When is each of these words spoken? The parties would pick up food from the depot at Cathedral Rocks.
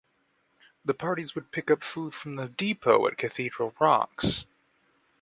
The 0.83 0.95
parties 0.95 1.35
would 1.35 1.51
pick 1.51 1.69
up 1.69 1.83
food 1.83 2.15
from 2.15 2.35
the 2.35 2.47
depot 2.47 3.05
at 3.05 3.19
Cathedral 3.19 3.75
Rocks. 3.79 4.45